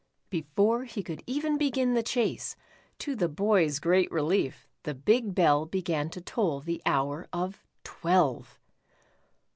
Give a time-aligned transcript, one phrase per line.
[0.31, 2.55] Before he could even begin the chase,
[2.97, 8.59] to the boy's great relief the big bell began to toll the hour of twelve.